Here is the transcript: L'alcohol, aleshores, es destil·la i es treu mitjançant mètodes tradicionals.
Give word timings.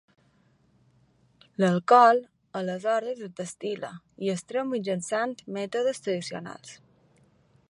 L'alcohol, 1.63 2.21
aleshores, 2.61 3.21
es 3.27 3.37
destil·la 3.43 3.93
i 4.27 4.35
es 4.37 4.45
treu 4.53 4.69
mitjançant 4.75 5.41
mètodes 5.63 6.07
tradicionals. 6.09 6.79